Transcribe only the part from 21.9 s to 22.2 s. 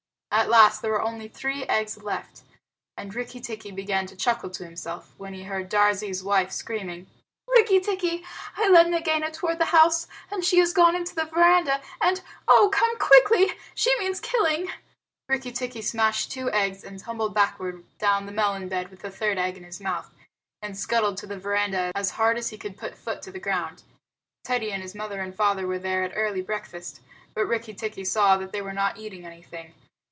as